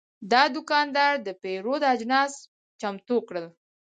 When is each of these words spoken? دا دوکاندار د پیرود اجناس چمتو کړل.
دا 0.31 0.43
دوکاندار 0.55 1.13
د 1.25 1.27
پیرود 1.41 1.81
اجناس 1.93 2.33
چمتو 2.79 3.17
کړل. 3.27 3.45